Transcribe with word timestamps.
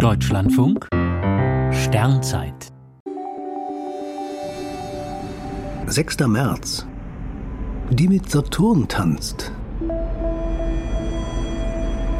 Deutschlandfunk 0.00 0.88
Sternzeit 1.72 2.72
6. 5.88 6.20
März 6.26 6.86
Die 7.90 8.08
mit 8.08 8.30
Saturn 8.30 8.88
tanzt. 8.88 9.52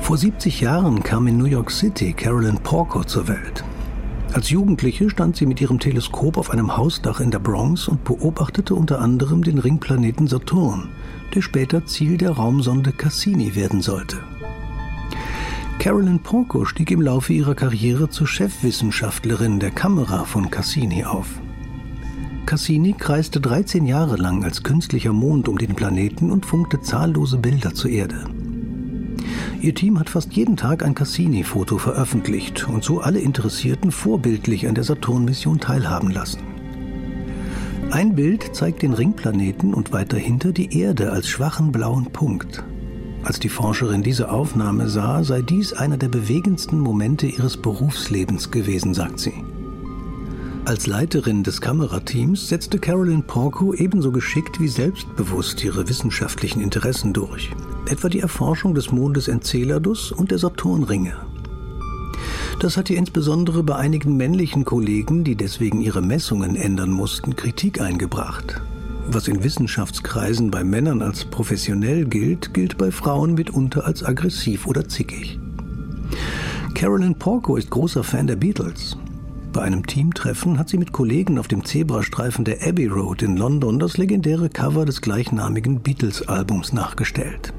Vor 0.03 0.19
70 0.19 0.61
Jahren 0.61 1.03
kam 1.03 1.27
in 1.27 1.38
New 1.38 1.46
York 1.46 1.71
City 1.71 2.12
Carolyn 2.12 2.58
Porco 2.58 3.03
zur 3.03 3.29
Welt. 3.29 3.64
Als 4.35 4.51
Jugendliche 4.51 5.09
stand 5.09 5.37
sie 5.37 5.47
mit 5.47 5.62
ihrem 5.62 5.79
Teleskop 5.79 6.37
auf 6.37 6.51
einem 6.51 6.77
Hausdach 6.77 7.21
in 7.21 7.31
der 7.31 7.39
Bronx 7.39 7.89
und 7.89 8.05
beobachtete 8.05 8.75
unter 8.75 9.01
anderem 9.01 9.43
den 9.43 9.57
Ringplaneten 9.57 10.27
Saturn, 10.27 10.91
der 11.35 11.41
später 11.41 11.87
Ziel 11.87 12.19
der 12.19 12.33
Raumsonde 12.33 12.93
Cassini 12.93 13.55
werden 13.55 13.81
sollte. 13.81 14.19
Carolyn 15.81 16.21
Porco 16.21 16.67
stieg 16.67 16.91
im 16.91 17.01
Laufe 17.01 17.33
ihrer 17.33 17.55
Karriere 17.55 18.11
zur 18.11 18.27
Chefwissenschaftlerin 18.27 19.61
der 19.61 19.71
Kamera 19.71 20.27
von 20.27 20.51
Cassini 20.51 21.05
auf. 21.05 21.41
Cassini 22.45 22.93
kreiste 22.93 23.41
13 23.41 23.87
Jahre 23.87 24.16
lang 24.16 24.45
als 24.45 24.62
künstlicher 24.62 25.15
Mond 25.15 25.48
um 25.48 25.57
den 25.57 25.74
Planeten 25.74 26.30
und 26.30 26.45
funkte 26.45 26.83
zahllose 26.83 27.38
Bilder 27.38 27.73
zur 27.73 27.91
Erde. 27.91 28.27
Ihr 29.62 29.74
Team 29.74 29.98
hat 29.98 30.11
fast 30.11 30.35
jeden 30.35 30.59
Tag 30.59 30.83
ein 30.83 30.95
Cassini-Foto 30.95 31.79
veröffentlicht 31.79 32.69
und 32.69 32.85
so 32.85 33.01
alle 33.01 33.21
Interessierten 33.21 33.91
vorbildlich 33.91 34.69
an 34.69 34.74
der 34.74 34.85
Saturn-Mission 34.85 35.60
teilhaben 35.60 36.10
lassen. 36.10 36.43
Ein 37.91 38.15
Bild 38.15 38.55
zeigt 38.55 38.83
den 38.83 38.93
Ringplaneten 38.93 39.73
und 39.73 39.93
weiter 39.93 40.19
hinter 40.19 40.52
die 40.52 40.79
Erde 40.79 41.10
als 41.10 41.30
schwachen 41.30 41.73
blauen 41.73 42.12
Punkt. 42.12 42.65
Als 43.23 43.38
die 43.38 43.48
Forscherin 43.48 44.02
diese 44.02 44.30
Aufnahme 44.30 44.88
sah, 44.88 45.23
sei 45.23 45.42
dies 45.42 45.73
einer 45.73 45.98
der 45.98 46.09
bewegendsten 46.09 46.80
Momente 46.80 47.27
ihres 47.27 47.56
Berufslebens 47.56 48.51
gewesen, 48.51 48.95
sagt 48.95 49.20
sie. 49.20 49.45
Als 50.65 50.87
Leiterin 50.87 51.43
des 51.43 51.60
Kamerateams 51.60 52.48
setzte 52.48 52.79
Carolyn 52.79 53.23
Porco 53.23 53.74
ebenso 53.74 54.13
geschickt 54.13 54.60
wie 54.60 54.68
selbstbewusst 54.68 55.63
ihre 55.65 55.88
wissenschaftlichen 55.88 56.60
Interessen 56.60 57.13
durch, 57.13 57.51
etwa 57.88 58.09
die 58.09 58.21
Erforschung 58.21 58.74
des 58.74 58.93
Mondes 58.93 59.29
Enceladus 59.29 60.13
und 60.13 60.30
der 60.30 60.38
Saturnringe. 60.38 61.15
Das 62.60 62.76
hat 62.76 62.91
ihr 62.91 62.98
insbesondere 62.98 63.63
bei 63.63 63.76
einigen 63.76 64.16
männlichen 64.16 64.65
Kollegen, 64.65 65.25
die 65.25 65.34
deswegen 65.34 65.81
ihre 65.81 66.03
Messungen 66.03 66.56
ändern 66.56 66.91
mussten, 66.91 67.37
Kritik 67.37 67.81
eingebracht. 67.81 68.60
Was 69.12 69.27
in 69.27 69.43
Wissenschaftskreisen 69.43 70.53
bei 70.53 70.62
Männern 70.62 71.03
als 71.03 71.25
professionell 71.25 72.05
gilt, 72.05 72.55
gilt 72.55 72.78
bei 72.78 72.93
Frauen 72.93 73.34
mitunter 73.34 73.84
als 73.84 74.05
aggressiv 74.05 74.69
oder 74.69 74.89
zickig. 74.89 75.41
Carolyn 76.75 77.16
Porco 77.16 77.56
ist 77.56 77.71
großer 77.71 78.05
Fan 78.05 78.28
der 78.28 78.37
Beatles. 78.37 78.97
Bei 79.53 79.62
einem 79.62 79.84
Teamtreffen 79.84 80.61
hat 80.61 80.69
sie 80.69 80.78
mit 80.78 80.93
Kollegen 80.93 81.41
auf 81.41 81.49
dem 81.49 81.65
Zebrastreifen 81.65 82.44
der 82.44 82.65
Abbey 82.65 82.87
Road 82.87 83.22
in 83.22 83.37
London 83.37 83.81
das 83.81 83.99
legendäre 83.99 84.49
Cover 84.49 84.84
des 84.84 85.00
gleichnamigen 85.00 85.81
Beatles-Albums 85.81 86.72
nachgestellt. 86.72 87.53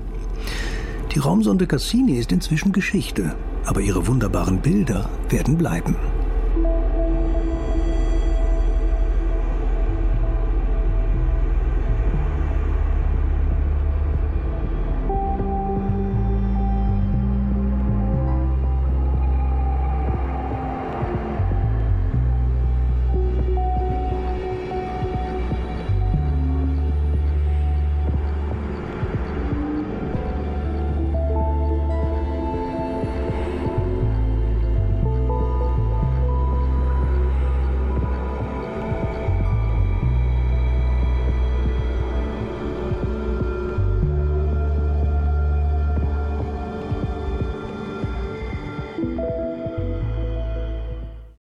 Die 1.14 1.20
Raumsonde 1.20 1.68
Cassini 1.68 2.14
ist 2.14 2.32
inzwischen 2.32 2.72
Geschichte, 2.72 3.36
aber 3.66 3.82
ihre 3.82 4.08
wunderbaren 4.08 4.62
Bilder 4.62 5.10
werden 5.30 5.58
bleiben. 5.58 5.98